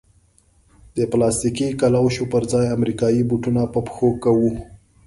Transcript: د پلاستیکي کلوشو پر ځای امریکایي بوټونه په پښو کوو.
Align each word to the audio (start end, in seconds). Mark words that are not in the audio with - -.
د 0.95 0.97
پلاستیکي 1.11 1.67
کلوشو 1.81 2.23
پر 2.31 2.43
ځای 2.51 2.65
امریکایي 2.77 3.21
بوټونه 3.29 3.61
په 3.73 3.79
پښو 3.85 4.09
کوو. 4.23 4.51